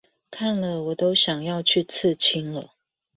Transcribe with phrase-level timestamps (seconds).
[0.31, 2.71] 看了我都想要去刺青了